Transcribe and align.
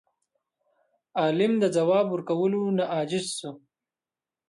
عالم 1.19 1.53
د 1.59 1.65
ځواب 1.75 2.05
ورکولو 2.09 2.61
نه 2.77 2.83
عاجز 2.93 3.25
شو. 3.37 3.51